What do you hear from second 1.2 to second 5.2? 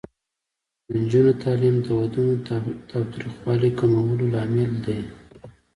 تعلیم د ودونو تاوتریخوالي کمولو لامل دی.